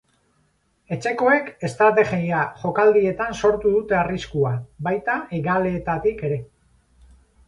[0.95, 4.55] Etxekoek estrategia jokaldietan sortu dute arriskua,
[4.89, 6.39] baita hegaleetatik ere.